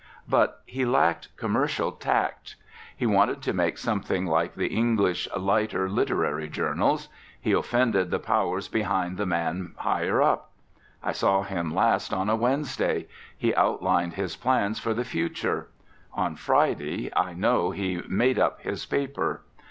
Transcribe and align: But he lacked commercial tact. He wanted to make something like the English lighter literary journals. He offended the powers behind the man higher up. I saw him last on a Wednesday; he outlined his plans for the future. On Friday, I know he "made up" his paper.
But 0.27 0.63
he 0.65 0.83
lacked 0.83 1.37
commercial 1.37 1.91
tact. 1.91 2.55
He 2.97 3.05
wanted 3.05 3.43
to 3.43 3.53
make 3.53 3.77
something 3.77 4.25
like 4.25 4.55
the 4.55 4.65
English 4.75 5.27
lighter 5.37 5.87
literary 5.87 6.49
journals. 6.49 7.07
He 7.39 7.51
offended 7.51 8.09
the 8.09 8.17
powers 8.17 8.67
behind 8.67 9.17
the 9.17 9.27
man 9.27 9.75
higher 9.77 10.19
up. 10.19 10.49
I 11.03 11.11
saw 11.11 11.43
him 11.43 11.75
last 11.75 12.15
on 12.15 12.31
a 12.31 12.35
Wednesday; 12.35 13.05
he 13.37 13.53
outlined 13.53 14.13
his 14.15 14.35
plans 14.35 14.79
for 14.79 14.95
the 14.95 15.05
future. 15.05 15.67
On 16.15 16.35
Friday, 16.35 17.11
I 17.15 17.33
know 17.35 17.69
he 17.69 18.01
"made 18.07 18.39
up" 18.39 18.61
his 18.61 18.87
paper. 18.87 19.43